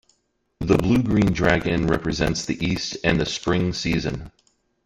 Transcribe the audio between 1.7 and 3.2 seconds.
represents the east